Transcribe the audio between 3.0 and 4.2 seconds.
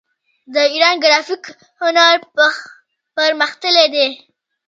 پرمختللی دی.